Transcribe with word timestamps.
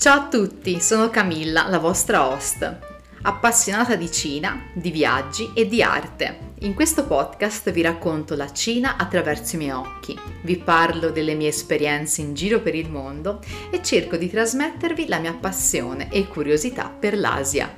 Ciao 0.00 0.18
a 0.18 0.28
tutti, 0.28 0.80
sono 0.80 1.10
Camilla, 1.10 1.68
la 1.68 1.76
vostra 1.76 2.26
host, 2.26 2.78
appassionata 3.20 3.96
di 3.96 4.10
Cina, 4.10 4.70
di 4.72 4.90
viaggi 4.90 5.52
e 5.54 5.68
di 5.68 5.82
arte. 5.82 6.54
In 6.60 6.72
questo 6.72 7.04
podcast 7.04 7.70
vi 7.70 7.82
racconto 7.82 8.34
la 8.34 8.50
Cina 8.50 8.96
attraverso 8.96 9.56
i 9.56 9.58
miei 9.58 9.72
occhi, 9.72 10.18
vi 10.44 10.56
parlo 10.56 11.10
delle 11.10 11.34
mie 11.34 11.48
esperienze 11.48 12.22
in 12.22 12.32
giro 12.32 12.62
per 12.62 12.74
il 12.74 12.88
mondo 12.88 13.42
e 13.70 13.82
cerco 13.82 14.16
di 14.16 14.30
trasmettervi 14.30 15.06
la 15.06 15.18
mia 15.18 15.34
passione 15.34 16.10
e 16.10 16.26
curiosità 16.28 16.88
per 16.88 17.18
l'Asia. 17.18 17.70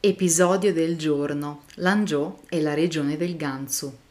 Episodio 0.00 0.72
del 0.72 0.96
giorno: 0.96 1.62
Lanzhou 1.74 2.40
e 2.48 2.60
la 2.60 2.74
regione 2.74 3.16
del 3.16 3.36
Gansu. 3.36 4.06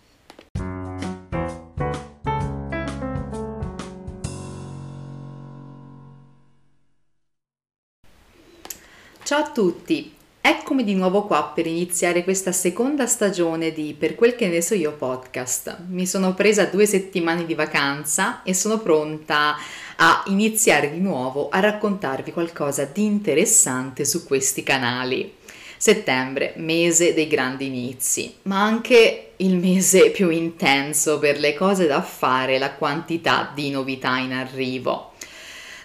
Ciao 9.37 9.45
a 9.45 9.51
tutti, 9.51 10.11
eccomi 10.41 10.83
di 10.83 10.95
nuovo 10.95 11.27
qua 11.27 11.51
per 11.53 11.67
iniziare 11.67 12.23
questa 12.23 12.51
seconda 12.51 13.05
stagione 13.05 13.71
di 13.71 13.95
Per 13.95 14.15
quel 14.15 14.33
che 14.33 14.47
ne 14.47 14.63
so 14.63 14.73
io 14.73 14.93
podcast. 14.93 15.83
Mi 15.89 16.07
sono 16.07 16.33
presa 16.33 16.65
due 16.65 16.87
settimane 16.87 17.45
di 17.45 17.53
vacanza 17.53 18.41
e 18.41 18.55
sono 18.55 18.79
pronta 18.79 19.55
a 19.97 20.23
iniziare 20.25 20.89
di 20.89 20.99
nuovo 20.99 21.49
a 21.49 21.59
raccontarvi 21.59 22.31
qualcosa 22.31 22.85
di 22.85 23.05
interessante 23.05 24.05
su 24.05 24.25
questi 24.25 24.63
canali. 24.63 25.35
Settembre, 25.77 26.53
mese 26.55 27.13
dei 27.13 27.27
grandi 27.27 27.67
inizi, 27.67 28.37
ma 28.43 28.63
anche 28.63 29.33
il 29.35 29.55
mese 29.57 30.09
più 30.09 30.29
intenso 30.29 31.19
per 31.19 31.37
le 31.37 31.53
cose 31.53 31.85
da 31.85 32.01
fare 32.01 32.55
e 32.55 32.57
la 32.57 32.71
quantità 32.71 33.51
di 33.53 33.69
novità 33.69 34.17
in 34.17 34.33
arrivo. 34.33 35.11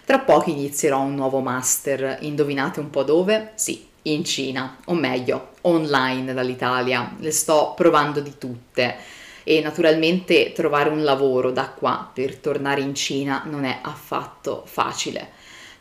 Tra 0.05 0.19
poco 0.19 0.49
inizierò 0.49 0.99
un 0.99 1.15
nuovo 1.15 1.39
master, 1.39 2.17
indovinate 2.21 2.81
un 2.81 2.89
po' 2.89 3.03
dove? 3.03 3.51
Sì, 3.55 3.87
in 4.03 4.25
Cina, 4.25 4.79
o 4.87 4.93
meglio, 4.95 5.51
online 5.61 6.33
dall'Italia. 6.33 7.15
Le 7.19 7.31
sto 7.31 7.73
provando 7.73 8.19
di 8.19 8.37
tutte 8.37 8.95
e 9.43 9.61
naturalmente 9.61 10.51
trovare 10.51 10.89
un 10.89 11.03
lavoro 11.03 11.51
da 11.51 11.69
qua 11.69 12.09
per 12.13 12.35
tornare 12.35 12.81
in 12.81 12.93
Cina 12.95 13.43
non 13.45 13.63
è 13.63 13.79
affatto 13.81 14.63
facile. 14.65 15.29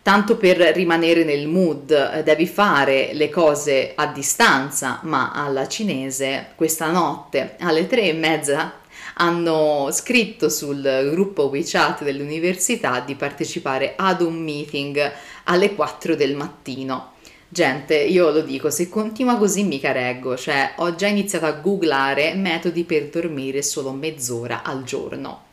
Tanto 0.02 0.36
per 0.36 0.56
rimanere 0.56 1.24
nel 1.24 1.48
mood, 1.48 2.22
devi 2.22 2.46
fare 2.46 3.10
le 3.14 3.28
cose 3.28 3.92
a 3.96 4.06
distanza, 4.06 5.00
ma 5.02 5.32
alla 5.32 5.66
cinese 5.66 6.52
questa 6.54 6.92
notte 6.92 7.56
alle 7.58 7.88
tre 7.88 8.02
e 8.02 8.12
mezza 8.12 8.81
hanno 9.22 9.88
scritto 9.92 10.48
sul 10.48 11.08
gruppo 11.12 11.44
WeChat 11.44 12.02
dell'università 12.02 12.98
di 12.98 13.14
partecipare 13.14 13.94
ad 13.96 14.20
un 14.20 14.34
meeting 14.34 15.12
alle 15.44 15.74
4 15.76 16.16
del 16.16 16.34
mattino. 16.34 17.12
Gente, 17.48 17.96
io 17.96 18.30
lo 18.30 18.40
dico, 18.40 18.68
se 18.68 18.88
continua 18.88 19.36
così 19.36 19.62
mica 19.62 19.92
reggo, 19.92 20.36
cioè 20.36 20.72
ho 20.76 20.96
già 20.96 21.06
iniziato 21.06 21.46
a 21.46 21.52
googlare 21.52 22.34
metodi 22.34 22.82
per 22.82 23.10
dormire 23.10 23.62
solo 23.62 23.92
mezz'ora 23.92 24.64
al 24.64 24.82
giorno. 24.82 25.50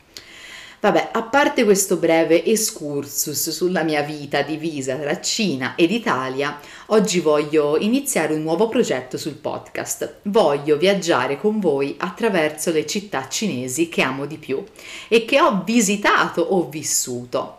Vabbè, 0.82 1.10
a 1.12 1.24
parte 1.24 1.64
questo 1.64 1.96
breve 1.96 2.42
excursus 2.42 3.50
sulla 3.50 3.82
mia 3.82 4.00
vita 4.00 4.40
divisa 4.40 4.96
tra 4.96 5.20
Cina 5.20 5.74
ed 5.76 5.90
Italia, 5.90 6.58
oggi 6.86 7.20
voglio 7.20 7.76
iniziare 7.76 8.32
un 8.32 8.40
nuovo 8.40 8.66
progetto 8.68 9.18
sul 9.18 9.34
podcast. 9.34 10.20
Voglio 10.22 10.78
viaggiare 10.78 11.38
con 11.38 11.60
voi 11.60 11.96
attraverso 11.98 12.70
le 12.70 12.86
città 12.86 13.28
cinesi 13.28 13.90
che 13.90 14.00
amo 14.00 14.24
di 14.24 14.38
più 14.38 14.64
e 15.08 15.26
che 15.26 15.38
ho 15.38 15.62
visitato 15.66 16.40
o 16.40 16.66
vissuto. 16.70 17.58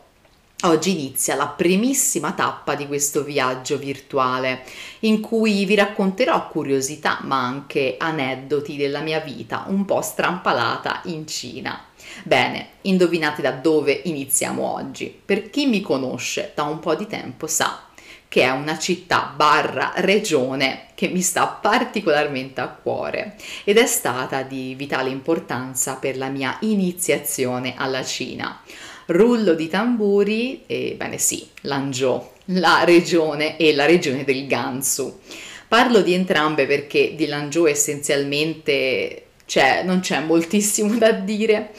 Oggi 0.64 0.92
inizia 0.92 1.36
la 1.36 1.48
primissima 1.48 2.32
tappa 2.32 2.74
di 2.74 2.88
questo 2.88 3.24
viaggio 3.24 3.78
virtuale 3.78 4.64
in 5.02 5.22
cui 5.22 5.66
vi 5.66 5.76
racconterò 5.76 6.48
curiosità 6.48 7.20
ma 7.22 7.46
anche 7.46 7.98
aneddoti 8.00 8.78
della 8.78 9.02
mia 9.02 9.20
vita 9.20 9.66
un 9.68 9.86
po' 9.86 10.02
strampalata 10.02 11.02
in 11.06 11.28
Cina. 11.28 11.86
Bene, 12.24 12.68
indovinate 12.82 13.42
da 13.42 13.52
dove 13.52 14.02
iniziamo 14.06 14.64
oggi. 14.64 15.14
Per 15.24 15.50
chi 15.50 15.66
mi 15.66 15.82
conosce 15.82 16.52
da 16.56 16.64
un 16.64 16.80
po' 16.80 16.96
di 16.96 17.08
tempo 17.08 17.48
sa 17.48 17.86
che 18.32 18.44
è 18.44 18.50
una 18.50 18.80
città 18.80 19.34
barra 19.36 19.92
regione 19.98 20.86
che 20.96 21.10
mi 21.10 21.20
sta 21.20 21.48
particolarmente 21.48 22.62
a 22.62 22.70
cuore 22.70 23.36
ed 23.66 23.78
è 23.78 23.86
stata 23.86 24.44
di 24.44 24.74
vitale 24.74 25.10
importanza 25.10 25.96
per 25.96 26.16
la 26.16 26.30
mia 26.30 26.56
iniziazione 26.62 27.74
alla 27.76 28.06
Cina. 28.06 28.62
Rullo 29.08 29.54
di 29.54 29.68
tamburi, 29.68 30.64
ebbene 30.66 31.18
sì, 31.18 31.46
Lanzhou, 31.64 32.30
la 32.46 32.86
regione 32.86 33.58
e 33.58 33.76
la 33.76 33.86
regione 33.86 34.24
del 34.24 34.48
Gansu. 34.48 35.20
Parlo 35.68 36.02
di 36.02 36.14
entrambe 36.14 36.66
perché 36.66 37.16
di 37.16 37.26
Lanzhou 37.26 37.66
essenzialmente 37.66 39.31
cioè 39.52 39.84
non 39.84 40.00
c'è 40.00 40.22
moltissimo 40.22 40.98
da 40.98 41.12
dire. 41.12 41.72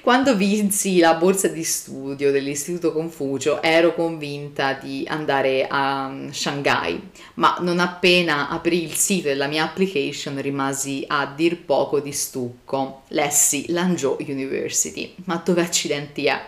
Quando 0.00 0.34
vinsi 0.34 0.98
la 0.98 1.14
borsa 1.14 1.46
di 1.46 1.62
studio 1.62 2.32
dell'Istituto 2.32 2.92
Confucio 2.92 3.62
ero 3.62 3.94
convinta 3.94 4.72
di 4.72 5.04
andare 5.06 5.68
a 5.70 6.12
Shanghai, 6.32 7.00
ma 7.34 7.58
non 7.60 7.78
appena 7.78 8.48
aprì 8.48 8.82
il 8.82 8.94
sito 8.94 9.28
della 9.28 9.46
mia 9.46 9.62
application 9.62 10.40
rimasi 10.42 11.04
a 11.06 11.26
dir 11.26 11.64
poco 11.64 12.00
di 12.00 12.10
stucco. 12.10 13.02
Lessi 13.08 13.66
Lanzhou 13.68 14.16
University, 14.26 15.14
ma 15.26 15.40
dove 15.44 15.60
accidenti 15.60 16.26
è? 16.26 16.44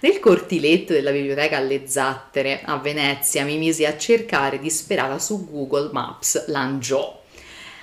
Nel 0.00 0.18
cortiletto 0.18 0.94
della 0.94 1.10
biblioteca 1.10 1.58
alle 1.58 1.86
Zattere 1.86 2.62
a 2.64 2.78
Venezia 2.78 3.44
mi 3.44 3.58
misi 3.58 3.84
a 3.84 3.98
cercare 3.98 4.58
disperata 4.58 5.18
su 5.18 5.46
Google 5.46 5.90
Maps 5.92 6.46
Lanzhou 6.46 7.18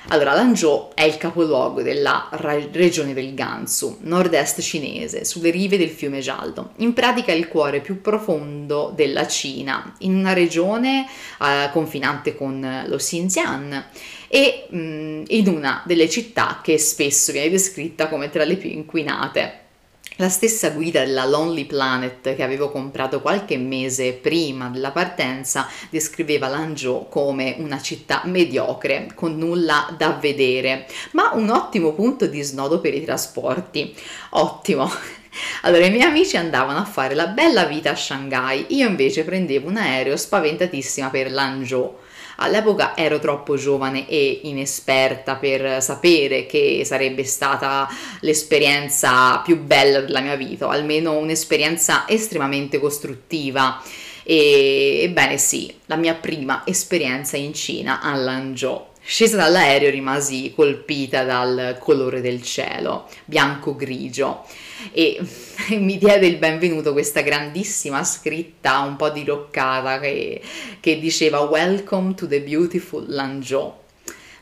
allora, 0.09 0.33
Lanzhou 0.33 0.91
è 0.93 1.03
il 1.03 1.17
capoluogo 1.17 1.81
della 1.81 2.29
regione 2.31 3.13
del 3.13 3.33
Gansu, 3.33 3.97
nord-est 4.01 4.61
cinese, 4.61 5.25
sulle 5.25 5.49
rive 5.49 5.77
del 5.77 5.89
fiume 5.89 6.21
Giallo. 6.21 6.71
In 6.77 6.93
pratica 6.93 7.33
è 7.33 7.35
il 7.35 7.49
cuore 7.49 7.81
più 7.81 7.99
profondo 7.99 8.93
della 8.95 9.27
Cina, 9.27 9.95
in 9.99 10.15
una 10.15 10.31
regione 10.31 11.05
eh, 11.41 11.69
confinante 11.73 12.35
con 12.35 12.85
lo 12.87 12.95
Xinjiang 12.95 13.85
e 14.29 14.67
mh, 14.69 14.77
mm, 14.77 15.23
in 15.27 15.47
una 15.49 15.83
delle 15.85 16.07
città 16.09 16.61
che 16.63 16.77
spesso 16.77 17.33
viene 17.33 17.49
descritta 17.49 18.07
come 18.07 18.29
tra 18.29 18.45
le 18.45 18.55
più 18.55 18.69
inquinate. 18.69 19.65
La 20.19 20.29
stessa 20.29 20.71
guida 20.71 21.05
della 21.05 21.25
Lonely 21.25 21.65
Planet 21.65 22.33
che 22.33 22.41
avevo 22.41 22.71
comprato 22.71 23.21
qualche 23.21 23.55
mese 23.55 24.13
prima 24.13 24.67
della 24.67 24.89
partenza 24.89 25.69
descriveva 25.91 26.47
Lanzhou 26.47 27.07
come 27.07 27.53
una 27.59 27.79
città 27.79 28.23
mediocre 28.25 29.11
con 29.13 29.37
nulla 29.37 29.93
da 29.95 30.17
vedere, 30.19 30.87
ma 31.11 31.33
un 31.35 31.51
ottimo 31.51 31.93
punto 31.93 32.25
di 32.25 32.41
snodo 32.41 32.79
per 32.79 32.95
i 32.95 33.03
trasporti. 33.03 33.95
Ottimo! 34.31 34.89
Allora, 35.61 35.85
i 35.85 35.91
miei 35.91 36.01
amici 36.01 36.35
andavano 36.35 36.79
a 36.79 36.85
fare 36.85 37.13
la 37.13 37.27
bella 37.27 37.65
vita 37.65 37.91
a 37.91 37.95
Shanghai, 37.95 38.65
io 38.69 38.87
invece 38.87 39.23
prendevo 39.23 39.67
un 39.67 39.77
aereo 39.77 40.17
spaventatissima 40.17 41.11
per 41.11 41.31
Lanzhou 41.31 41.95
All'epoca 42.37 42.95
ero 42.95 43.19
troppo 43.19 43.55
giovane 43.55 44.07
e 44.07 44.41
inesperta 44.43 45.35
per 45.35 45.81
sapere 45.81 46.45
che 46.45 46.83
sarebbe 46.85 47.23
stata 47.23 47.87
l'esperienza 48.21 49.39
più 49.39 49.59
bella 49.59 50.01
della 50.01 50.21
mia 50.21 50.35
vita, 50.35 50.67
o 50.67 50.69
almeno 50.69 51.17
un'esperienza 51.17 52.07
estremamente 52.07 52.79
costruttiva. 52.79 53.81
E, 54.23 54.99
ebbene 55.03 55.37
sì, 55.37 55.73
la 55.85 55.95
mia 55.95 56.13
prima 56.13 56.63
esperienza 56.65 57.37
in 57.37 57.53
Cina 57.53 58.01
a 58.01 58.13
Lanzhou. 58.15 58.86
Scesa 59.09 59.37
dall'aereo 59.37 59.89
rimasi 59.89 60.51
colpita 60.53 61.23
dal 61.23 61.77
colore 61.79 62.19
del 62.19 62.41
cielo, 62.43 63.07
bianco-grigio 63.23 64.43
e 64.91 65.17
mi 65.79 65.97
diede 65.97 66.27
il 66.27 66.35
benvenuto 66.35 66.91
questa 66.91 67.21
grandissima 67.21 68.03
scritta 68.03 68.79
un 68.79 68.97
po' 68.97 69.07
diroccata 69.07 70.01
che, 70.01 70.41
che 70.81 70.99
diceva 70.99 71.39
Welcome 71.39 72.15
to 72.15 72.27
the 72.27 72.41
beautiful 72.41 73.05
Lanzhou. 73.07 73.75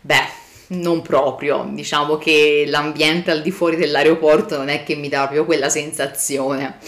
Beh, 0.02 0.30
non 0.70 1.04
proprio, 1.04 1.70
diciamo 1.72 2.18
che 2.18 2.64
l'ambiente 2.66 3.30
al 3.30 3.44
di 3.44 3.52
fuori 3.52 3.76
dell'aeroporto 3.76 4.58
non 4.58 4.70
è 4.70 4.82
che 4.82 4.96
mi 4.96 5.10
dà 5.10 5.20
proprio 5.20 5.46
quella 5.46 5.70
sensazione. 5.70 6.80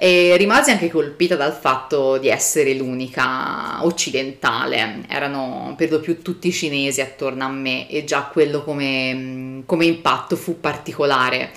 E 0.00 0.36
rimasi 0.36 0.70
anche 0.70 0.90
colpita 0.90 1.34
dal 1.34 1.52
fatto 1.52 2.18
di 2.18 2.28
essere 2.28 2.72
l'unica 2.74 3.84
occidentale, 3.84 5.02
erano 5.08 5.74
per 5.76 5.90
lo 5.90 5.98
più 5.98 6.22
tutti 6.22 6.52
cinesi 6.52 7.00
attorno 7.00 7.44
a 7.44 7.48
me 7.48 7.90
e 7.90 8.04
già 8.04 8.30
quello 8.32 8.62
come, 8.62 9.64
come 9.66 9.86
impatto 9.86 10.36
fu 10.36 10.60
particolare. 10.60 11.50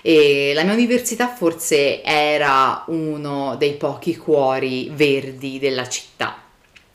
E 0.00 0.52
la 0.54 0.62
mia 0.62 0.74
università 0.74 1.26
forse 1.26 2.00
era 2.04 2.84
uno 2.86 3.56
dei 3.56 3.72
pochi 3.72 4.16
cuori 4.16 4.90
verdi 4.92 5.58
della 5.58 5.88
città. 5.88 6.40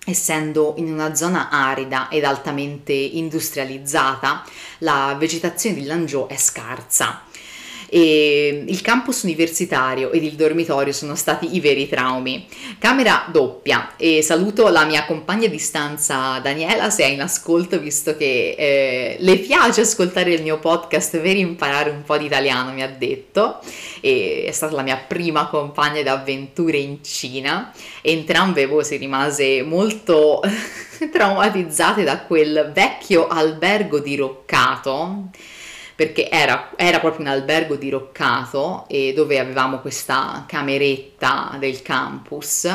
Essendo 0.05 0.75
in 0.77 0.89
una 0.89 1.15
zona 1.15 1.49
arida 1.49 2.07
ed 2.07 2.23
altamente 2.23 2.93
industrializzata, 2.93 4.45
la 4.77 5.17
vegetazione 5.19 5.75
di 5.75 5.83
Lanzhou 5.83 6.27
è 6.27 6.37
scarsa 6.37 7.23
e 7.95 8.63
il 8.65 8.81
campus 8.81 9.21
universitario 9.21 10.11
ed 10.11 10.23
il 10.23 10.33
dormitorio 10.33 10.91
sono 10.91 11.13
stati 11.13 11.55
i 11.55 11.59
veri 11.59 11.87
traumi. 11.87 12.47
Camera 12.79 13.27
doppia 13.31 13.93
e 13.97 14.23
saluto 14.23 14.67
la 14.69 14.83
mia 14.83 15.05
compagna 15.05 15.47
di 15.47 15.59
stanza 15.59 16.39
Daniela 16.39 16.89
se 16.89 17.03
è 17.03 17.07
in 17.09 17.21
ascolto 17.21 17.77
visto 17.77 18.17
che 18.17 18.55
eh, 18.57 19.17
le 19.19 19.37
piace 19.37 19.81
ascoltare 19.81 20.33
il 20.33 20.41
mio 20.41 20.57
podcast 20.57 21.19
per 21.19 21.37
imparare 21.37 21.91
un 21.91 22.01
po' 22.01 22.17
di 22.17 22.25
italiano 22.25 22.71
mi 22.71 22.81
ha 22.81 22.87
detto 22.89 23.59
e 24.01 24.45
è 24.47 24.51
stata 24.51 24.73
la 24.73 24.81
mia 24.81 24.97
prima 24.97 25.45
compagna 25.45 26.01
d'avventure 26.01 26.77
in 26.77 27.03
Cina 27.03 27.71
entrambe 28.01 28.65
voi 28.65 28.83
si 28.83 28.97
rimase 28.97 29.61
molto 29.61 30.41
traumatizzate 31.13 32.03
da 32.03 32.21
quel 32.21 32.71
vecchio 32.73 33.27
albergo 33.27 33.99
diroccato 33.99 35.29
perché 35.95 36.29
era, 36.29 36.71
era, 36.75 36.99
proprio 36.99 37.21
un 37.21 37.31
albergo 37.31 37.75
diroccato 37.75 38.85
e 38.87 39.13
dove 39.13 39.39
avevamo 39.39 39.79
questa 39.79 40.43
cameretta 40.47 41.55
del 41.59 41.81
campus 41.81 42.67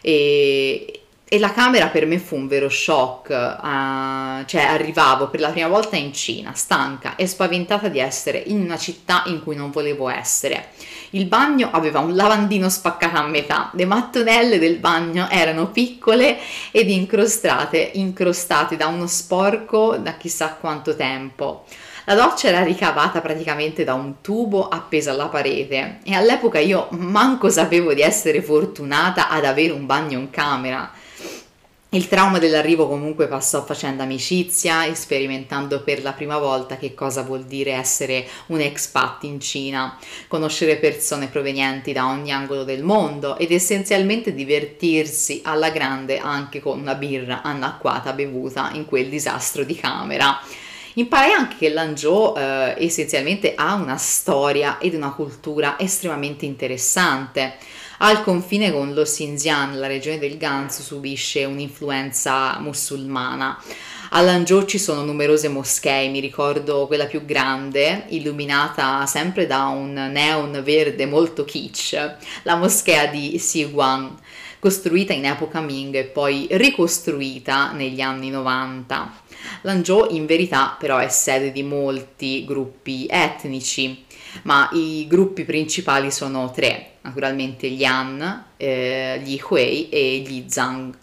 e, 0.00 1.02
e 1.32 1.38
la 1.38 1.50
camera 1.50 1.86
per 1.86 2.04
me 2.04 2.18
fu 2.18 2.36
un 2.36 2.46
vero 2.46 2.68
shock, 2.68 3.30
uh, 3.30 4.44
cioè 4.44 4.64
arrivavo 4.64 5.28
per 5.28 5.40
la 5.40 5.48
prima 5.48 5.66
volta 5.68 5.96
in 5.96 6.12
Cina, 6.12 6.52
stanca 6.52 7.16
e 7.16 7.26
spaventata 7.26 7.88
di 7.88 8.00
essere 8.00 8.36
in 8.36 8.60
una 8.60 8.76
città 8.76 9.22
in 9.26 9.42
cui 9.42 9.56
non 9.56 9.70
volevo 9.70 10.10
essere. 10.10 10.72
Il 11.14 11.24
bagno 11.24 11.70
aveva 11.72 12.00
un 12.00 12.14
lavandino 12.14 12.68
spaccato 12.68 13.16
a 13.16 13.26
metà, 13.26 13.70
le 13.72 13.86
mattonelle 13.86 14.58
del 14.58 14.76
bagno 14.76 15.26
erano 15.30 15.70
piccole 15.70 16.36
ed 16.70 16.90
incrostate, 16.90 17.92
incrostate 17.94 18.76
da 18.76 18.88
uno 18.88 19.06
sporco 19.06 19.96
da 19.96 20.18
chissà 20.18 20.56
quanto 20.60 20.94
tempo. 20.94 21.64
La 22.04 22.14
doccia 22.14 22.48
era 22.48 22.64
ricavata 22.64 23.20
praticamente 23.20 23.84
da 23.84 23.94
un 23.94 24.20
tubo 24.20 24.68
appeso 24.68 25.10
alla 25.10 25.28
parete 25.28 26.00
e 26.02 26.14
all'epoca 26.14 26.58
io 26.58 26.88
manco 26.90 27.48
sapevo 27.48 27.94
di 27.94 28.00
essere 28.00 28.42
fortunata 28.42 29.28
ad 29.28 29.44
avere 29.44 29.72
un 29.72 29.86
bagno 29.86 30.18
in 30.18 30.28
camera. 30.30 30.90
Il 31.90 32.08
trauma 32.08 32.38
dell'arrivo 32.38 32.88
comunque 32.88 33.28
passò 33.28 33.64
facendo 33.64 34.02
amicizia 34.02 34.84
e 34.84 34.96
sperimentando 34.96 35.82
per 35.82 36.02
la 36.02 36.12
prima 36.12 36.38
volta 36.38 36.76
che 36.76 36.92
cosa 36.92 37.22
vuol 37.22 37.44
dire 37.44 37.72
essere 37.72 38.26
un 38.46 38.60
expat 38.60 39.24
in 39.24 39.38
Cina, 39.38 39.96
conoscere 40.26 40.76
persone 40.76 41.28
provenienti 41.28 41.92
da 41.92 42.08
ogni 42.08 42.32
angolo 42.32 42.64
del 42.64 42.82
mondo 42.82 43.36
ed 43.36 43.52
essenzialmente 43.52 44.34
divertirsi 44.34 45.42
alla 45.44 45.70
grande 45.70 46.18
anche 46.18 46.60
con 46.60 46.80
una 46.80 46.94
birra 46.94 47.42
annacquata 47.42 48.12
bevuta 48.12 48.70
in 48.72 48.86
quel 48.86 49.08
disastro 49.08 49.62
di 49.62 49.76
camera. 49.76 50.40
Imparai 50.94 51.32
anche 51.32 51.56
che 51.56 51.68
Lanzhou 51.70 52.36
eh, 52.36 52.74
essenzialmente 52.78 53.54
ha 53.56 53.74
una 53.74 53.96
storia 53.96 54.78
ed 54.78 54.92
una 54.94 55.12
cultura 55.12 55.78
estremamente 55.78 56.44
interessante. 56.44 57.56
Al 57.98 58.22
confine 58.22 58.70
con 58.72 58.92
lo 58.92 59.02
Xinjiang, 59.02 59.76
la 59.76 59.86
regione 59.86 60.18
del 60.18 60.36
Gansu 60.36 60.82
subisce 60.82 61.44
un'influenza 61.44 62.58
musulmana. 62.58 63.58
A 64.10 64.20
Lanzhou 64.20 64.66
ci 64.66 64.78
sono 64.78 65.02
numerose 65.02 65.48
moschee, 65.48 66.08
mi 66.08 66.20
ricordo 66.20 66.86
quella 66.86 67.06
più 67.06 67.24
grande, 67.24 68.04
illuminata 68.08 69.06
sempre 69.06 69.46
da 69.46 69.68
un 69.68 69.94
neon 69.94 70.60
verde 70.62 71.06
molto 71.06 71.46
kitsch, 71.46 72.16
la 72.42 72.56
moschea 72.56 73.06
di 73.06 73.36
Xiguang, 73.38 74.10
costruita 74.62 75.12
in 75.12 75.24
epoca 75.24 75.60
Ming 75.60 75.92
e 75.96 76.04
poi 76.04 76.46
ricostruita 76.52 77.72
negli 77.72 78.00
anni 78.00 78.30
90. 78.30 79.12
Lanzhou 79.62 80.14
in 80.14 80.24
verità 80.24 80.76
però 80.78 80.98
è 80.98 81.08
sede 81.08 81.50
di 81.50 81.64
molti 81.64 82.44
gruppi 82.44 83.08
etnici, 83.10 84.04
ma 84.44 84.68
i 84.70 85.06
gruppi 85.08 85.42
principali 85.42 86.12
sono 86.12 86.52
tre, 86.52 86.98
naturalmente 87.00 87.68
gli 87.70 87.82
Han, 87.82 88.44
eh, 88.56 89.20
gli 89.24 89.36
Hui 89.48 89.88
e 89.88 90.18
gli 90.18 90.44
Zhang. 90.46 90.96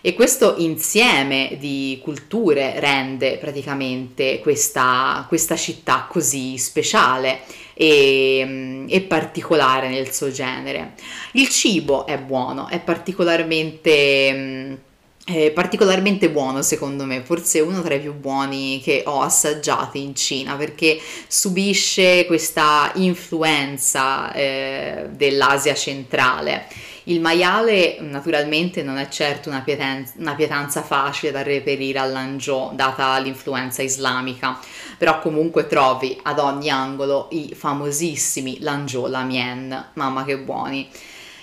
E 0.00 0.14
questo 0.14 0.54
insieme 0.56 1.58
di 1.60 2.00
culture 2.02 2.80
rende 2.80 3.36
praticamente 3.36 4.38
questa, 4.40 5.26
questa 5.28 5.56
città 5.56 6.06
così 6.08 6.56
speciale 6.56 7.40
e, 7.80 8.84
e, 8.86 9.00
particolare 9.00 9.88
nel 9.88 10.12
suo 10.12 10.30
genere. 10.30 10.92
Il 11.32 11.48
cibo 11.48 12.04
è 12.04 12.18
buono, 12.18 12.68
è 12.68 12.78
particolarmente 12.78 14.78
è 15.24 15.50
particolarmente 15.52 16.28
buono 16.28 16.60
secondo 16.60 17.04
me, 17.04 17.22
forse 17.22 17.60
uno 17.60 17.80
tra 17.82 17.94
i 17.94 18.00
più 18.00 18.14
buoni 18.14 18.80
che 18.82 19.04
ho 19.06 19.22
assaggiati 19.22 20.02
in 20.02 20.14
Cina 20.14 20.56
perché 20.56 21.00
subisce 21.26 22.26
questa 22.26 22.90
influenza 22.96 24.32
eh, 24.32 25.06
dell'Asia 25.10 25.74
centrale. 25.74 26.66
Il 27.10 27.20
maiale 27.20 27.96
naturalmente 27.98 28.84
non 28.84 28.96
è 28.96 29.08
certo 29.08 29.48
una, 29.48 29.62
pietanza, 29.62 30.12
una 30.18 30.36
pietanza 30.36 30.80
facile 30.82 31.32
da 31.32 31.42
reperire 31.42 31.98
all'Anzhou 31.98 32.72
data 32.72 33.18
l'influenza 33.18 33.82
islamica, 33.82 34.56
però 34.96 35.18
comunque 35.18 35.66
trovi 35.66 36.16
ad 36.22 36.38
ogni 36.38 36.70
angolo 36.70 37.26
i 37.32 37.52
famosissimi 37.52 38.60
Lanzhou 38.60 39.08
Lamien, 39.08 39.88
mamma 39.94 40.24
che 40.24 40.38
buoni. 40.38 40.88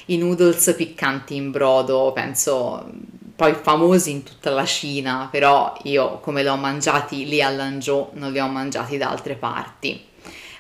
I 0.06 0.18
noodles 0.18 0.74
piccanti 0.78 1.36
in 1.36 1.52
brodo, 1.52 2.14
penso 2.14 2.90
poi 3.36 3.54
famosi 3.54 4.12
in 4.12 4.24
tutta 4.24 4.52
la 4.52 4.66
Cina, 4.66 5.28
però 5.30 5.78
io 5.84 6.20
come 6.20 6.44
li 6.44 6.48
ho 6.48 6.56
mangiati 6.56 7.28
lì 7.28 7.42
a 7.42 7.50
Lanzhou 7.50 8.12
non 8.14 8.32
li 8.32 8.40
ho 8.40 8.48
mangiati 8.48 8.98
da 8.98 9.10
altre 9.10 9.36
parti. 9.36 10.07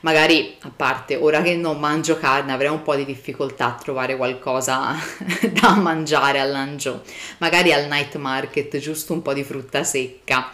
Magari 0.07 0.55
a 0.61 0.71
parte 0.73 1.17
ora 1.17 1.41
che 1.41 1.57
non 1.57 1.81
mangio 1.81 2.17
carne 2.17 2.53
avrei 2.53 2.69
un 2.69 2.81
po' 2.81 2.95
di 2.95 3.03
difficoltà 3.03 3.65
a 3.65 3.73
trovare 3.75 4.15
qualcosa 4.15 4.95
da 5.51 5.75
mangiare 5.75 6.39
a 6.39 6.45
Lanzhou, 6.45 7.01
magari 7.39 7.73
al 7.73 7.89
night 7.89 8.15
market 8.15 8.77
giusto 8.77 9.11
un 9.11 9.21
po' 9.21 9.33
di 9.33 9.43
frutta 9.43 9.83
secca 9.83 10.49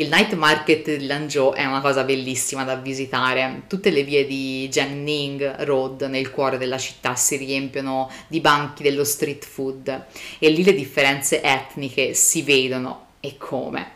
il 0.00 0.08
night 0.10 0.34
market 0.34 0.94
di 0.94 1.06
Lanzhou 1.06 1.54
è 1.54 1.64
una 1.64 1.80
cosa 1.80 2.04
bellissima 2.04 2.62
da 2.64 2.76
visitare. 2.76 3.62
Tutte 3.66 3.90
le 3.90 4.04
vie 4.04 4.26
di 4.26 4.68
Jiangning 4.68 5.64
Road 5.64 6.02
nel 6.02 6.30
cuore 6.30 6.56
della 6.56 6.78
città 6.78 7.16
si 7.16 7.34
riempiono 7.36 8.08
di 8.28 8.40
banchi 8.40 8.84
dello 8.84 9.02
street 9.02 9.44
food 9.44 10.04
e 10.38 10.50
lì 10.50 10.62
le 10.62 10.74
differenze 10.74 11.42
etniche 11.42 12.14
si 12.14 12.42
vedono 12.42 13.06
e 13.18 13.36
come. 13.38 13.94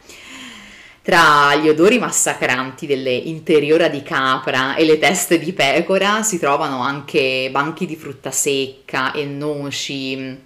Tra 1.03 1.57
gli 1.57 1.69
odori 1.69 1.99
massacranti 1.99 2.87
delle 2.87 3.11
interiora 3.11 3.89
di 3.89 4.05
capra 4.05 4.77
e 4.77 4.85
le 4.85 5.01
teste 5.01 5.37
di 5.41 5.53
pecora 5.53 6.23
si 6.23 6.39
trovano 6.39 6.81
anche 6.81 7.49
banchi 7.51 7.87
di 7.87 7.97
frutta 7.97 8.31
secca 8.31 9.11
e 9.11 9.25
noci, 9.25 10.39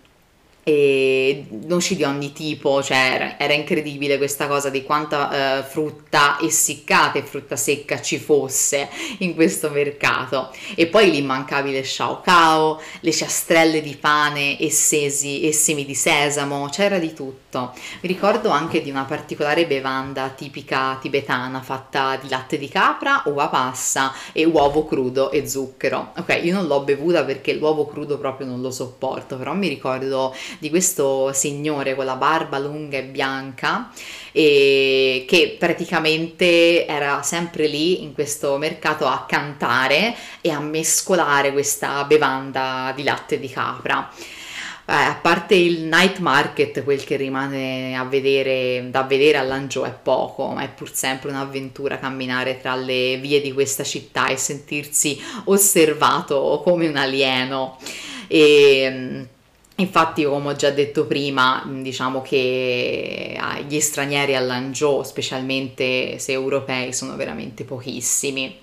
e 0.68 1.46
noci 1.66 1.94
di 1.94 2.02
ogni 2.02 2.32
tipo, 2.32 2.82
cioè 2.82 3.12
era, 3.14 3.38
era, 3.38 3.52
incredibile 3.52 4.16
questa 4.16 4.48
cosa 4.48 4.68
di 4.68 4.82
quanta 4.82 5.60
eh, 5.60 5.62
frutta 5.62 6.38
essiccata 6.40 7.20
e 7.20 7.22
frutta 7.22 7.54
secca 7.54 8.02
ci 8.02 8.18
fosse 8.18 8.88
in 9.18 9.36
questo 9.36 9.70
mercato. 9.70 10.50
E 10.74 10.88
poi 10.88 11.12
l'immancabile 11.12 11.84
Shao 11.84 12.20
Kao, 12.20 12.80
le 12.98 13.12
ciastrelle 13.12 13.80
di 13.80 13.94
pane 13.94 14.58
e, 14.58 14.68
sesi, 14.72 15.42
e 15.42 15.52
semi 15.52 15.84
di 15.84 15.94
sesamo, 15.94 16.68
c'era 16.68 16.98
di 16.98 17.14
tutto. 17.14 17.72
Mi 18.00 18.08
ricordo 18.08 18.50
anche 18.50 18.82
di 18.82 18.90
una 18.90 19.04
particolare 19.04 19.68
bevanda 19.68 20.30
tipica 20.30 20.98
tibetana 21.00 21.62
fatta 21.62 22.18
di 22.20 22.28
latte 22.28 22.58
di 22.58 22.66
capra, 22.66 23.22
uva 23.26 23.46
passa 23.46 24.12
e 24.32 24.44
uovo 24.44 24.84
crudo 24.84 25.30
e 25.30 25.48
zucchero. 25.48 26.10
Ok, 26.18 26.40
io 26.42 26.52
non 26.52 26.66
l'ho 26.66 26.80
bevuta 26.80 27.22
perché 27.22 27.52
l'uovo 27.52 27.86
crudo 27.86 28.18
proprio 28.18 28.48
non 28.48 28.60
lo 28.60 28.72
sopporto, 28.72 29.36
però 29.36 29.54
mi 29.54 29.68
ricordo 29.68 30.34
di 30.58 30.70
questo 30.70 31.32
signore 31.32 31.94
con 31.94 32.04
la 32.04 32.16
barba 32.16 32.58
lunga 32.58 32.98
e 32.98 33.04
bianca 33.04 33.90
e 34.32 35.24
che 35.26 35.56
praticamente 35.58 36.86
era 36.86 37.22
sempre 37.22 37.66
lì 37.66 38.02
in 38.02 38.12
questo 38.12 38.56
mercato 38.58 39.06
a 39.06 39.24
cantare 39.26 40.14
e 40.40 40.50
a 40.50 40.60
mescolare 40.60 41.52
questa 41.52 42.04
bevanda 42.04 42.92
di 42.94 43.02
latte 43.02 43.38
di 43.38 43.48
capra. 43.48 44.10
Eh, 44.88 44.92
a 44.92 45.18
parte 45.20 45.56
il 45.56 45.82
night 45.82 46.18
market, 46.18 46.84
quel 46.84 47.02
che 47.02 47.16
rimane 47.16 47.96
a 47.96 48.04
vedere, 48.04 48.86
da 48.88 49.02
vedere 49.02 49.38
a 49.38 49.42
Lanzhou 49.42 49.84
è 49.84 49.92
poco, 49.92 50.46
ma 50.50 50.62
è 50.62 50.68
pur 50.68 50.94
sempre 50.94 51.30
un'avventura 51.30 51.98
camminare 51.98 52.60
tra 52.60 52.76
le 52.76 53.16
vie 53.16 53.40
di 53.40 53.52
questa 53.52 53.82
città 53.82 54.28
e 54.28 54.36
sentirsi 54.36 55.20
osservato 55.46 56.60
come 56.62 56.86
un 56.86 56.96
alieno. 56.96 57.78
E, 58.28 59.26
Infatti, 59.78 60.24
come 60.24 60.50
ho 60.50 60.56
già 60.56 60.70
detto 60.70 61.04
prima, 61.04 61.62
diciamo 61.66 62.22
che 62.22 63.36
ah, 63.38 63.60
gli 63.60 63.78
stranieri 63.78 64.34
a 64.34 64.40
Lanzhou, 64.40 65.02
specialmente 65.02 66.18
se 66.18 66.32
europei, 66.32 66.94
sono 66.94 67.14
veramente 67.14 67.64
pochissimi. 67.64 68.58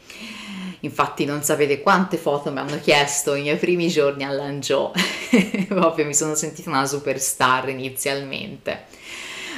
Infatti 0.79 1.25
non 1.25 1.43
sapete 1.43 1.81
quante 1.81 2.17
foto 2.17 2.51
mi 2.51 2.59
hanno 2.59 2.79
chiesto 2.79 3.35
i 3.35 3.41
miei 3.41 3.57
primi 3.57 3.89
giorni 3.89 4.23
a 4.23 4.31
Lanzhou, 4.31 4.91
proprio 5.69 6.05
mi 6.05 6.15
sono 6.15 6.33
sentita 6.33 6.69
una 6.71 6.85
superstar 6.85 7.69
inizialmente. 7.69 8.85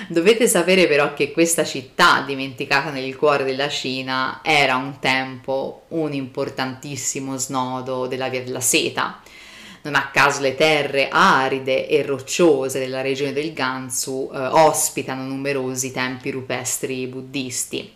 Dovete 0.07 0.47
sapere 0.47 0.87
però 0.87 1.13
che 1.13 1.31
questa 1.31 1.63
città, 1.63 2.21
dimenticata 2.27 2.91
nel 2.91 3.15
cuore 3.15 3.45
della 3.45 3.69
Cina, 3.69 4.41
era 4.43 4.75
un 4.75 4.99
tempo 4.99 5.83
un 5.89 6.13
importantissimo 6.13 7.37
snodo 7.37 8.05
della 8.07 8.27
Via 8.27 8.43
della 8.43 8.59
Seta. 8.59 9.21
Non 9.85 9.93
a 9.93 10.09
caso 10.11 10.41
le 10.41 10.55
terre 10.55 11.09
aride 11.09 11.87
e 11.87 12.01
rocciose 12.01 12.79
della 12.79 13.01
regione 13.01 13.33
del 13.33 13.53
Gansu 13.53 14.31
eh, 14.33 14.37
ospitano 14.37 15.21
numerosi 15.23 15.91
templi 15.91 16.31
rupestri 16.31 17.05
buddisti. 17.05 17.93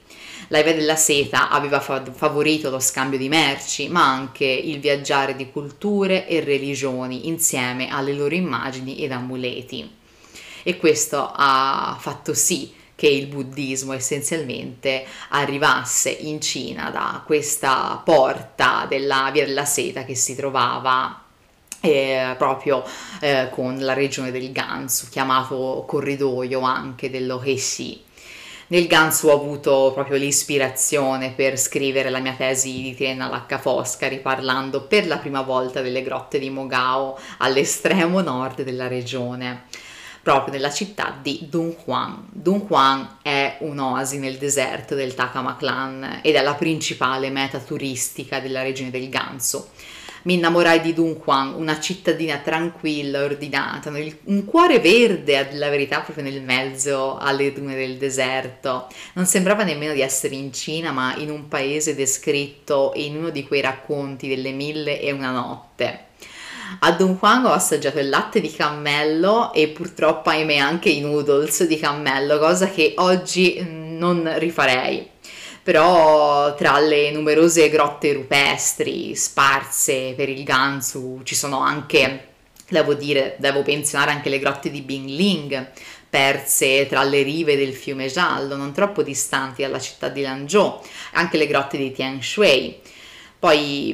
La 0.50 0.62
Via 0.62 0.76
della 0.76 0.96
Seta 0.96 1.50
aveva 1.50 1.80
favorito 1.80 2.70
lo 2.70 2.80
scambio 2.80 3.18
di 3.18 3.28
merci, 3.28 3.90
ma 3.90 4.06
anche 4.06 4.46
il 4.46 4.80
viaggiare 4.80 5.36
di 5.36 5.50
culture 5.50 6.28
e 6.28 6.42
religioni 6.42 7.28
insieme 7.28 7.90
alle 7.90 8.14
loro 8.14 8.36
immagini 8.36 9.00
ed 9.00 9.12
amuleti 9.12 9.98
e 10.62 10.78
questo 10.78 11.32
ha 11.34 11.98
fatto 12.00 12.36
sì 12.36 12.72
che 12.94 13.08
il 13.08 13.26
buddismo 13.26 13.94
essenzialmente 13.94 15.06
arrivasse 15.30 16.10
in 16.12 16.40
Cina 16.40 16.92
da 16.92 17.24
questa 17.26 18.00
porta 18.04 18.86
della 18.88 19.30
Via 19.32 19.46
della 19.46 19.66
Seta 19.66 20.04
che 20.04 20.16
si 20.16 20.36
trovava 20.36 21.24
eh, 21.82 22.36
proprio 22.38 22.84
eh, 23.22 23.50
con 23.52 23.80
la 23.80 23.94
regione 23.94 24.32
del 24.32 24.52
Gansu, 24.52 25.10
chiamato 25.10 25.84
corridoio 25.88 26.62
anche 26.62 27.10
dello 27.10 27.42
Heishi. 27.42 28.08
Nel 28.68 28.86
Gansu 28.86 29.30
ho 29.30 29.34
avuto 29.34 29.92
proprio 29.96 30.18
l'ispirazione 30.18 31.32
per 31.32 31.58
scrivere 31.58 32.12
la 32.12 32.20
mia 32.20 32.34
tesi 32.34 32.84
di 32.84 32.96
Triennale 32.96 33.34
all'H 33.34 33.60
Foscari 33.60 34.20
parlando 34.20 34.84
per 34.84 35.08
la 35.08 35.18
prima 35.18 35.42
volta 35.42 35.82
delle 35.82 36.04
grotte 36.04 36.38
di 36.38 36.52
Mogao 36.52 37.18
all'estremo 37.40 38.22
nord 38.22 38.62
della 38.62 38.88
regione 38.88 39.64
proprio 40.22 40.54
nella 40.54 40.72
città 40.72 41.18
di 41.20 41.48
Dunhuang. 41.50 42.26
Dunhuang 42.30 43.08
è 43.24 43.58
un'oasi 43.62 44.20
nel 44.20 44.38
deserto 44.38 44.94
del 44.94 45.16
Takamaclan 45.16 46.20
ed 46.22 46.36
è 46.36 46.42
la 46.44 46.54
principale 46.54 47.32
meta 47.32 47.58
turistica 47.58 48.40
della 48.40 48.62
regione 48.62 48.92
del 48.92 49.10
Gansu. 49.10 49.66
Mi 50.24 50.34
innamorai 50.34 50.82
di 50.82 50.94
Dunhuang, 50.94 51.58
una 51.58 51.80
cittadina 51.80 52.38
tranquilla, 52.38 53.24
ordinata, 53.24 53.92
un 54.26 54.46
cuore 54.46 54.80
verde, 54.80 55.38
alla 55.38 55.70
verità, 55.70 56.02
proprio 56.02 56.26
nel 56.26 56.42
mezzo 56.42 57.18
alle 57.18 57.54
dune 57.54 57.76
del 57.76 57.98
deserto. 57.98 58.88
Non 59.14 59.26
sembrava 59.26 59.64
nemmeno 59.64 59.94
di 59.94 60.02
essere 60.02 60.36
in 60.36 60.52
Cina, 60.52 60.92
ma 60.92 61.16
in 61.16 61.30
un 61.30 61.48
paese 61.48 61.96
descritto 61.96 62.92
in 62.96 63.16
uno 63.16 63.30
di 63.30 63.48
quei 63.48 63.62
racconti 63.62 64.28
delle 64.28 64.52
mille 64.52 65.00
e 65.00 65.12
una 65.12 65.32
notte. 65.32 66.08
A 66.80 66.92
Don 66.92 67.18
Juan 67.18 67.46
ho 67.46 67.52
assaggiato 67.52 68.00
il 68.00 68.10
latte 68.10 68.40
di 68.40 68.52
cammello 68.52 69.54
e 69.54 69.70
purtroppo 69.70 70.30
ahimè 70.30 70.58
anche 70.58 70.90
i 70.90 71.02
noodles 71.02 71.66
di 71.66 71.80
cammello, 71.80 72.38
cosa 72.38 72.70
che 72.70 72.94
oggi 72.98 73.60
mm, 73.60 73.98
non 73.98 74.32
rifarei. 74.38 75.10
Però 75.70 76.56
tra 76.56 76.80
le 76.80 77.12
numerose 77.12 77.70
grotte 77.70 78.12
rupestri 78.12 79.16
sparse 79.16 80.16
per 80.18 80.28
il 80.28 80.44
Gansu 80.44 81.22
ci 81.24 81.36
sono 81.36 81.60
anche, 81.60 82.30
devo 82.68 82.96
dire, 82.96 83.36
devo 83.38 83.62
menzionare 83.64 84.10
anche 84.10 84.30
le 84.30 84.40
grotte 84.40 84.72
di 84.72 84.82
Bingling, 84.82 85.70
perse 86.10 86.88
tra 86.88 87.04
le 87.04 87.22
rive 87.22 87.56
del 87.56 87.76
fiume 87.76 88.08
giallo, 88.08 88.56
non 88.56 88.74
troppo 88.74 89.04
distanti 89.04 89.62
dalla 89.62 89.80
città 89.80 90.10
di 90.10 90.24
Lanzhou, 90.24 90.82
anche 91.14 91.38
le 91.38 91.46
grotte 91.46 91.78
di 91.78 91.92
Tianshui 91.92 92.80
poi 93.40 93.94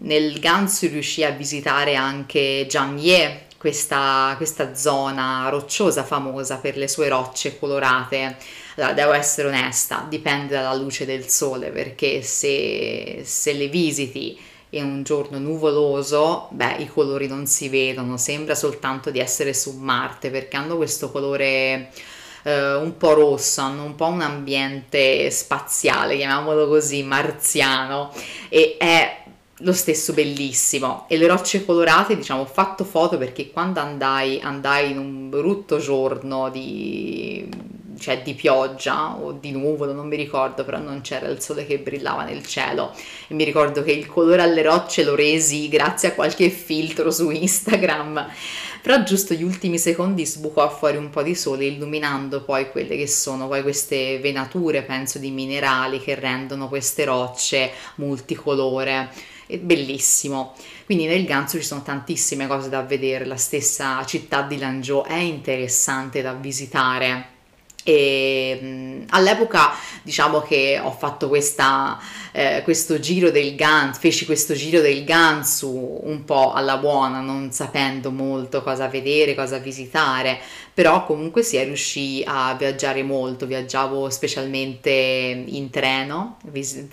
nel 0.00 0.40
Gansu 0.40 0.88
riuscì 0.88 1.22
a 1.22 1.30
visitare 1.30 1.94
anche 1.94 2.66
Jiangye, 2.68 3.46
questa, 3.62 4.34
questa, 4.38 4.74
zona 4.74 5.48
rocciosa 5.48 6.02
famosa 6.02 6.56
per 6.56 6.76
le 6.76 6.88
sue 6.88 7.06
rocce 7.08 7.60
colorate. 7.60 8.36
Allora, 8.74 8.92
devo 8.92 9.12
essere 9.12 9.46
onesta, 9.46 10.04
dipende 10.08 10.54
dalla 10.54 10.74
luce 10.74 11.06
del 11.06 11.28
sole, 11.28 11.70
perché 11.70 12.22
se, 12.22 13.22
se 13.24 13.52
le 13.52 13.68
visiti 13.68 14.36
in 14.70 14.84
un 14.84 15.02
giorno 15.04 15.38
nuvoloso, 15.38 16.48
beh, 16.50 16.78
i 16.78 16.88
colori 16.88 17.28
non 17.28 17.46
si 17.46 17.68
vedono, 17.68 18.16
sembra 18.16 18.56
soltanto 18.56 19.12
di 19.12 19.20
essere 19.20 19.54
su 19.54 19.76
Marte, 19.76 20.30
perché 20.30 20.56
hanno 20.56 20.76
questo 20.76 21.12
colore 21.12 21.92
eh, 22.42 22.74
un 22.74 22.96
po' 22.96 23.12
rosso, 23.12 23.60
hanno 23.60 23.84
un 23.84 23.94
po' 23.94 24.06
un 24.06 24.22
ambiente 24.22 25.30
spaziale, 25.30 26.16
chiamiamolo 26.16 26.66
così, 26.66 27.04
marziano, 27.04 28.12
e 28.48 28.74
è 28.76 29.22
lo 29.62 29.72
stesso 29.72 30.12
bellissimo. 30.12 31.06
E 31.08 31.16
le 31.16 31.26
rocce 31.26 31.64
colorate 31.64 32.16
diciamo 32.16 32.42
ho 32.42 32.46
fatto 32.46 32.84
foto 32.84 33.18
perché 33.18 33.50
quando 33.50 33.80
andai 33.80 34.40
andai 34.40 34.90
in 34.90 34.98
un 34.98 35.30
brutto 35.30 35.78
giorno 35.78 36.50
di, 36.50 37.48
cioè 37.98 38.22
di 38.22 38.34
pioggia 38.34 39.14
o 39.14 39.32
di 39.32 39.52
nuvolo 39.52 39.92
non 39.92 40.08
mi 40.08 40.16
ricordo 40.16 40.64
però 40.64 40.78
non 40.78 41.00
c'era 41.00 41.28
il 41.28 41.40
sole 41.40 41.66
che 41.66 41.78
brillava 41.78 42.24
nel 42.24 42.44
cielo. 42.46 42.92
E 43.28 43.34
mi 43.34 43.44
ricordo 43.44 43.82
che 43.82 43.92
il 43.92 44.06
colore 44.06 44.42
alle 44.42 44.62
rocce 44.62 45.04
lo 45.04 45.14
resi 45.14 45.68
grazie 45.68 46.08
a 46.08 46.12
qualche 46.12 46.50
filtro 46.50 47.10
su 47.10 47.30
Instagram. 47.30 48.30
Però 48.82 49.00
giusto 49.04 49.34
gli 49.34 49.44
ultimi 49.44 49.78
secondi 49.78 50.26
sbucò 50.26 50.68
fuori 50.68 50.96
un 50.96 51.08
po' 51.08 51.22
di 51.22 51.36
sole 51.36 51.66
illuminando 51.66 52.42
poi 52.42 52.68
quelle 52.68 52.96
che 52.96 53.06
sono 53.06 53.46
poi 53.46 53.62
queste 53.62 54.18
venature 54.18 54.82
penso 54.82 55.20
di 55.20 55.30
minerali 55.30 56.00
che 56.00 56.16
rendono 56.16 56.68
queste 56.68 57.04
rocce 57.04 57.70
multicolore 57.96 59.30
è 59.52 59.58
bellissimo. 59.58 60.54
Quindi 60.84 61.06
nel 61.06 61.24
Gansu 61.24 61.58
ci 61.58 61.64
sono 61.64 61.82
tantissime 61.82 62.46
cose 62.46 62.68
da 62.68 62.82
vedere 62.82 63.24
la 63.24 63.36
stessa 63.36 64.04
città 64.04 64.42
di 64.42 64.58
Lanzhou 64.58 65.04
è 65.04 65.16
interessante 65.16 66.22
da 66.22 66.32
visitare 66.32 67.31
e 67.84 68.58
mh, 68.60 69.04
all'epoca 69.10 69.72
diciamo 70.02 70.40
che 70.40 70.80
ho 70.82 70.90
fatto 70.92 71.28
questa, 71.28 71.98
eh, 72.32 72.62
questo 72.64 72.98
giro 72.98 73.30
del 73.30 73.54
Gansu, 73.54 74.00
feci 74.00 74.24
questo 74.24 74.54
giro 74.54 74.80
del 74.80 75.04
Gansu 75.04 76.00
un 76.02 76.24
po' 76.24 76.52
alla 76.52 76.76
buona, 76.76 77.20
non 77.20 77.52
sapendo 77.52 78.10
molto 78.10 78.62
cosa 78.62 78.88
vedere, 78.88 79.34
cosa 79.34 79.58
visitare, 79.58 80.38
però 80.74 81.04
comunque 81.04 81.42
si 81.42 81.56
è 81.56 81.64
riusciti 81.64 82.24
a 82.26 82.54
viaggiare 82.58 83.02
molto, 83.02 83.46
viaggiavo 83.46 84.08
specialmente 84.08 84.90
in 84.90 85.68
treno, 85.70 86.38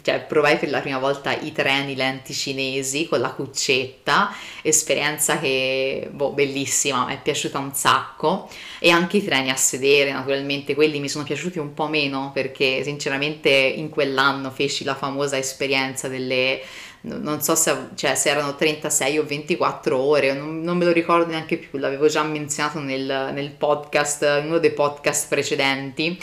cioè 0.02 0.20
provai 0.22 0.58
per 0.58 0.70
la 0.70 0.82
prima 0.82 1.00
volta 1.00 1.34
i 1.34 1.54
treni 1.54 1.96
lenti 1.96 2.34
cinesi 2.34 3.08
con 3.08 3.22
la 3.22 3.30
cuccetta, 3.30 4.34
esperienza 4.62 5.40
che, 5.40 6.10
boh, 6.12 6.32
bellissima, 6.32 7.06
mi 7.06 7.14
è 7.14 7.22
piaciuta 7.22 7.58
un 7.58 7.74
sacco. 7.74 8.50
E 8.82 8.92
anche 8.92 9.18
i 9.18 9.24
treni 9.24 9.50
a 9.50 9.56
sedere, 9.56 10.12
naturalmente 10.12 10.74
quelli 10.80 11.02
mi 11.02 11.10
sono 11.10 11.26
piaciuti 11.26 11.60
un 11.60 11.74
po' 11.74 11.90
meno 11.90 12.32
perché 12.34 12.84
sinceramente 12.86 13.50
in 13.50 13.90
quell'anno 13.90 14.50
feci 14.50 14.86
la 14.86 14.96
famosa 14.96 15.38
esperienza 15.38 16.08
delle 16.08 16.62
non 17.02 17.42
so 17.42 17.54
se, 17.56 17.76
cioè, 17.96 18.16
se, 18.16 18.30
erano 18.30 18.56
36 18.56 19.18
o 19.18 19.26
24 19.26 19.98
ore, 19.98 20.34
non, 20.34 20.62
non, 20.62 20.78
me 20.78 20.86
lo 20.86 20.94
ricordo 20.94 21.32
neanche 21.32 21.58
più, 21.58 21.80
l'avevo 21.80 22.08
già 22.08 22.24
menzionato 22.24 22.80
nel, 22.80 23.32
nel 23.34 23.52
podcast, 23.52 24.22
in 24.42 24.48
uno 24.48 24.60
dei 24.60 24.72
podcast 24.72 25.28
precedenti, 25.28 26.18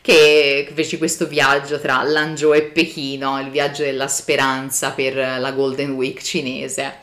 che 0.00 0.68
feci 0.72 0.98
questo 0.98 1.26
viaggio 1.26 1.80
tra 1.80 2.02
Lanzhou 2.02 2.52
e 2.52 2.62
Pechino, 2.62 3.40
il 3.40 3.50
viaggio 3.50 3.82
della 3.82 4.08
speranza 4.08 4.90
per 4.90 5.14
la 5.14 5.50
Golden 5.52 5.92
Week 5.92 6.20
cinese. 6.20 6.98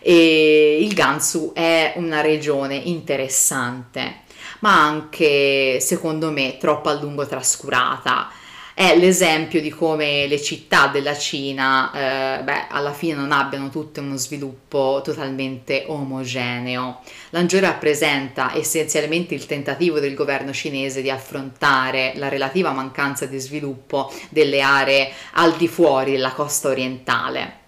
E 0.00 0.78
il 0.80 0.94
Gansu 0.94 1.52
è 1.54 1.94
una 1.96 2.20
regione 2.20 2.74
interessante, 2.74 4.23
ma 4.64 4.82
anche 4.82 5.78
secondo 5.78 6.30
me 6.30 6.56
troppo 6.58 6.88
a 6.88 6.94
lungo 6.94 7.26
trascurata 7.26 8.30
è 8.72 8.96
l'esempio 8.96 9.60
di 9.60 9.68
come 9.68 10.26
le 10.26 10.40
città 10.40 10.88
della 10.88 11.14
Cina 11.14 11.92
eh, 11.92 12.42
beh, 12.42 12.66
alla 12.70 12.92
fine 12.94 13.14
non 13.14 13.30
abbiano 13.30 13.68
tutte 13.68 14.00
uno 14.00 14.16
sviluppo 14.16 15.00
totalmente 15.04 15.84
omogeneo. 15.86 16.98
Lanzhou 17.30 17.60
rappresenta 17.60 18.52
essenzialmente 18.56 19.34
il 19.34 19.46
tentativo 19.46 20.00
del 20.00 20.14
governo 20.14 20.52
cinese 20.52 21.02
di 21.02 21.10
affrontare 21.10 22.14
la 22.16 22.28
relativa 22.28 22.72
mancanza 22.72 23.26
di 23.26 23.38
sviluppo 23.38 24.12
delle 24.30 24.60
aree 24.60 25.12
al 25.34 25.54
di 25.56 25.68
fuori 25.68 26.12
della 26.12 26.32
costa 26.32 26.68
orientale. 26.68 27.58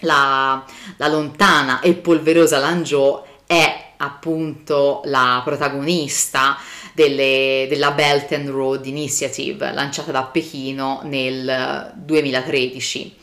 La, 0.00 0.64
la 0.96 1.08
lontana 1.08 1.80
e 1.80 1.94
polverosa 1.94 2.58
Lanzhou 2.58 3.24
è 3.46 3.81
appunto 4.02 5.00
la 5.04 5.40
protagonista 5.44 6.58
delle, 6.92 7.66
della 7.68 7.92
Belt 7.92 8.32
and 8.32 8.48
Road 8.48 8.86
Initiative 8.86 9.72
lanciata 9.72 10.10
da 10.10 10.24
Pechino 10.24 11.00
nel 11.04 11.92
2013. 11.94 13.14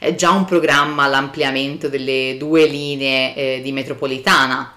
È 0.00 0.14
già 0.14 0.30
un 0.32 0.44
programma 0.44 1.04
all'ampliamento 1.04 1.88
delle 1.88 2.36
due 2.38 2.66
linee 2.66 3.34
eh, 3.34 3.60
di 3.62 3.72
metropolitana 3.72 4.73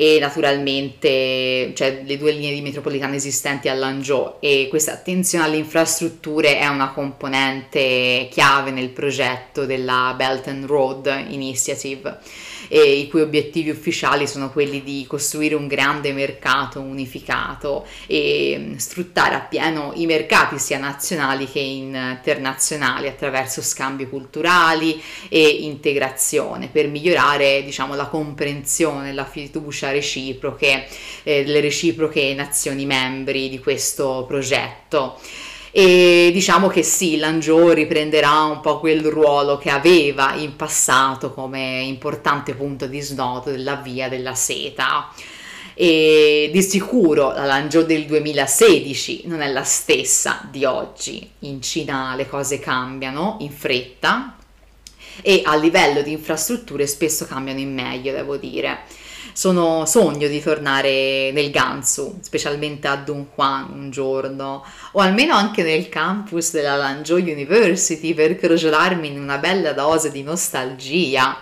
e 0.00 0.18
naturalmente 0.20 1.72
cioè, 1.74 2.02
le 2.04 2.16
due 2.18 2.30
linee 2.30 2.54
di 2.54 2.60
metropolitana 2.60 3.16
esistenti 3.16 3.68
a 3.68 3.74
Lanzhou 3.74 4.36
e 4.38 4.68
questa 4.70 4.92
attenzione 4.92 5.44
alle 5.44 5.56
infrastrutture 5.56 6.56
è 6.56 6.68
una 6.68 6.90
componente 6.90 8.28
chiave 8.30 8.70
nel 8.70 8.90
progetto 8.90 9.66
della 9.66 10.14
Belt 10.16 10.46
and 10.46 10.66
Road 10.66 11.24
Initiative 11.30 12.18
e 12.68 12.98
i 12.98 13.08
cui 13.08 13.22
obiettivi 13.22 13.70
ufficiali 13.70 14.26
sono 14.26 14.50
quelli 14.50 14.82
di 14.82 15.04
costruire 15.08 15.54
un 15.54 15.66
grande 15.66 16.12
mercato 16.12 16.80
unificato 16.80 17.86
e 18.06 18.56
mm, 18.58 18.74
sfruttare 18.76 19.34
appieno 19.34 19.92
i 19.94 20.06
mercati 20.06 20.58
sia 20.58 20.78
nazionali 20.78 21.50
che 21.50 21.60
internazionali 21.60 23.08
attraverso 23.08 23.62
scambi 23.62 24.08
culturali 24.08 25.02
e 25.28 25.40
integrazione 25.40 26.68
per 26.68 26.88
migliorare 26.88 27.62
diciamo, 27.64 27.94
la 27.94 28.06
comprensione, 28.06 29.12
la 29.12 29.24
fiducia 29.24 29.87
reciproche 29.92 30.86
eh, 31.22 31.44
delle 31.44 31.60
reciproche 31.60 32.34
nazioni 32.34 32.86
membri 32.86 33.48
di 33.48 33.58
questo 33.58 34.24
progetto. 34.26 35.18
E 35.70 36.30
diciamo 36.32 36.68
che 36.68 36.82
sì, 36.82 37.18
Langiò 37.18 37.72
riprenderà 37.72 38.44
un 38.44 38.60
po' 38.60 38.80
quel 38.80 39.04
ruolo 39.04 39.58
che 39.58 39.70
aveva 39.70 40.34
in 40.34 40.56
passato 40.56 41.32
come 41.32 41.82
importante 41.82 42.54
punto 42.54 42.86
di 42.86 43.00
snodo 43.00 43.50
della 43.50 43.76
via 43.76 44.08
della 44.08 44.34
seta. 44.34 45.12
E 45.74 46.50
di 46.52 46.62
sicuro 46.62 47.32
la 47.32 47.44
Langiò 47.44 47.82
del 47.82 48.06
2016 48.06 49.22
non 49.26 49.42
è 49.42 49.48
la 49.48 49.62
stessa 49.62 50.48
di 50.50 50.64
oggi. 50.64 51.28
In 51.40 51.62
Cina 51.62 52.14
le 52.16 52.28
cose 52.28 52.58
cambiano 52.58 53.36
in 53.40 53.52
fretta 53.52 54.36
e 55.22 55.42
a 55.44 55.54
livello 55.56 56.02
di 56.02 56.12
infrastrutture 56.12 56.86
spesso 56.86 57.26
cambiano 57.26 57.60
in 57.60 57.74
meglio, 57.74 58.12
devo 58.12 58.36
dire 58.36 58.80
sono 59.38 59.86
sogno 59.86 60.26
di 60.26 60.42
tornare 60.42 61.30
nel 61.30 61.52
Gansu, 61.52 62.18
specialmente 62.22 62.88
a 62.88 62.96
Dunhuan 62.96 63.68
un 63.72 63.88
giorno, 63.88 64.64
o 64.90 65.00
almeno 65.00 65.32
anche 65.32 65.62
nel 65.62 65.88
campus 65.88 66.50
della 66.50 66.74
Lanzhou 66.74 67.18
University 67.18 68.14
per 68.14 68.34
crogiolarmi 68.34 69.06
in 69.06 69.20
una 69.20 69.38
bella 69.38 69.72
dose 69.74 70.10
di 70.10 70.24
nostalgia. 70.24 71.40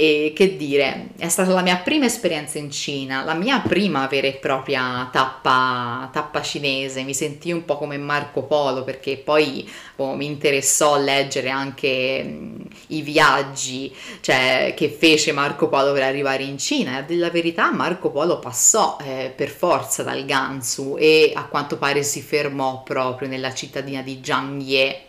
E 0.00 0.32
che 0.32 0.56
dire, 0.56 1.08
è 1.18 1.28
stata 1.28 1.50
la 1.50 1.60
mia 1.60 1.78
prima 1.78 2.04
esperienza 2.04 2.56
in 2.56 2.70
Cina, 2.70 3.24
la 3.24 3.34
mia 3.34 3.58
prima 3.58 4.06
vera 4.06 4.28
e 4.28 4.34
propria 4.34 5.08
tappa, 5.10 6.08
tappa 6.12 6.40
cinese. 6.40 7.02
Mi 7.02 7.12
sentii 7.12 7.50
un 7.50 7.64
po' 7.64 7.76
come 7.76 7.98
Marco 7.98 8.44
Polo 8.44 8.84
perché 8.84 9.16
poi 9.16 9.68
oh, 9.96 10.14
mi 10.14 10.26
interessò 10.26 11.00
leggere 11.00 11.50
anche 11.50 12.22
mh, 12.22 12.66
i 12.88 13.02
viaggi 13.02 13.92
cioè, 14.20 14.72
che 14.76 14.88
fece 14.88 15.32
Marco 15.32 15.68
Polo 15.68 15.92
per 15.92 16.04
arrivare 16.04 16.44
in 16.44 16.58
Cina. 16.58 16.92
E 16.92 16.98
a 16.98 17.02
dire 17.02 17.18
la 17.18 17.30
verità, 17.30 17.72
Marco 17.72 18.12
Polo 18.12 18.38
passò 18.38 18.98
eh, 19.04 19.32
per 19.34 19.48
forza 19.48 20.04
dal 20.04 20.24
Gansu 20.24 20.94
e 20.96 21.32
a 21.34 21.46
quanto 21.46 21.76
pare 21.76 22.04
si 22.04 22.22
fermò 22.22 22.84
proprio 22.84 23.26
nella 23.26 23.52
cittadina 23.52 24.02
di 24.02 24.20
Zhangye 24.22 25.06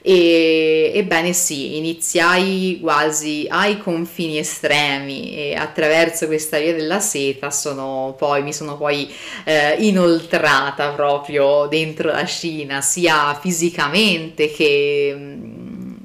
e, 0.00 0.92
ebbene 0.94 1.32
sì, 1.32 1.76
iniziai 1.76 2.78
quasi 2.80 3.46
ai 3.48 3.78
confini 3.78 4.38
estremi 4.38 5.34
e 5.34 5.54
attraverso 5.54 6.26
questa 6.26 6.58
via 6.58 6.74
della 6.74 7.00
seta 7.00 7.50
sono 7.50 8.14
poi, 8.16 8.42
mi 8.42 8.52
sono 8.52 8.76
poi 8.76 9.12
eh, 9.44 9.76
inoltrata 9.78 10.90
proprio 10.90 11.66
dentro 11.66 12.10
la 12.10 12.24
Cina, 12.26 12.80
sia 12.80 13.38
fisicamente 13.40 14.50
che, 14.50 15.16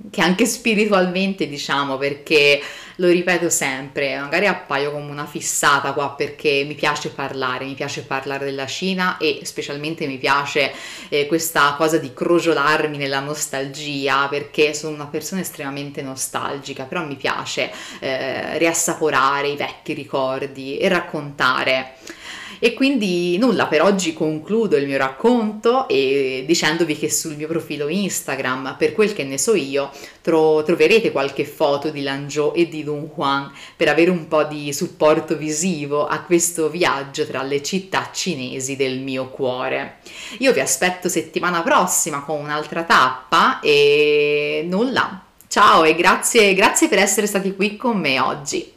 che 0.10 0.22
anche 0.22 0.46
spiritualmente, 0.46 1.48
diciamo, 1.48 1.98
perché 1.98 2.62
lo 2.98 3.08
ripeto 3.08 3.50
sempre, 3.50 4.18
magari 4.20 4.48
appaio 4.48 4.92
come 4.92 5.10
una 5.10 5.26
fissata 5.26 5.94
qua 5.94 6.12
perché 6.12 6.64
mi 6.66 6.76
piace 6.76 7.10
parlare, 7.10 7.66
mi 7.66 7.74
piace 7.74 8.04
parlare 8.04 8.46
della 8.46 8.68
Cina 8.68 9.18
e 9.18 9.42
specialmente 9.44 10.06
mi 10.06 10.18
piace 10.18 10.72
eh, 11.10 11.26
questa 11.26 11.74
cosa 11.78 11.98
di 11.98 12.14
crogiolarmi 12.14 12.98
nella 12.98 13.20
nostalgia 13.20 14.28
perché 14.28 14.74
sono 14.74 14.94
una 14.94 15.08
persona 15.08 15.42
estremamente 15.42 16.02
nostalgica, 16.02 16.84
però 16.84 17.06
mi 17.06 17.16
piace 17.16 17.72
eh, 18.00 18.58
riassaporare 18.58 19.48
i 19.48 19.56
vecchi 19.56 19.94
ricordi 19.94 20.78
e 20.78 20.88
raccontare. 20.88 21.96
E 22.64 22.74
quindi 22.74 23.38
nulla, 23.38 23.68
per 23.68 23.82
oggi 23.82 24.14
concludo 24.14 24.78
il 24.78 24.88
mio 24.88 24.98
racconto 24.98 25.86
e 25.90 26.46
dicendovi 26.48 26.98
che 26.98 27.12
sul 27.12 27.36
mio 27.36 27.46
profilo 27.46 27.90
Instagram, 27.90 28.76
per 28.78 28.94
quel 28.94 29.12
che 29.12 29.26
ne 29.26 29.38
so 29.38 29.54
io, 29.54 29.92
tro- 30.22 30.64
troverete 30.64 31.12
qualche 31.12 31.44
foto 31.44 31.90
di 31.90 32.02
Lanzhou 32.02 32.54
e 32.56 32.70
di 32.70 32.83
Dunhuang 32.84 33.52
per 33.76 33.88
avere 33.88 34.10
un 34.10 34.28
po' 34.28 34.44
di 34.44 34.74
supporto 34.74 35.36
visivo 35.36 36.06
a 36.06 36.22
questo 36.22 36.70
viaggio 36.70 37.26
tra 37.26 37.42
le 37.44 37.62
città 37.64 38.10
cinesi 38.12 38.76
del 38.76 39.00
mio 39.00 39.30
cuore. 39.30 40.00
Io 40.40 40.54
vi 40.54 40.60
aspetto 40.60 41.10
settimana 41.10 41.62
prossima 41.62 42.22
con 42.22 42.40
un'altra 42.40 42.84
tappa 42.84 43.60
e 43.60 44.66
nulla. 44.68 45.24
Ciao 45.48 45.84
e 45.84 45.96
grazie, 45.96 46.54
grazie 46.54 46.88
per 46.88 47.00
essere 47.00 47.28
stati 47.28 47.56
qui 47.56 47.78
con 47.78 48.00
me 48.00 48.20
oggi. 48.20 48.73